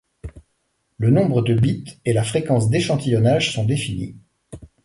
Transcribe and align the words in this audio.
Le 0.97 1.11
nombre 1.11 1.43
de 1.43 1.53
bits 1.53 1.83
et 2.05 2.13
la 2.13 2.23
fréquence 2.23 2.71
d'échantillonnage 2.71 3.53
sont 3.53 3.65
définies. 3.65 4.17